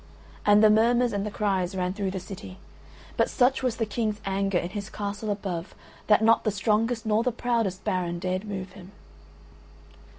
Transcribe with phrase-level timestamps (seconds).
[0.47, 2.57] And the murmurs and the cries ran through the city,
[3.17, 5.75] but such was the King's anger in his castle above
[6.07, 8.93] that not the strongest nor the proudest baron dared move him.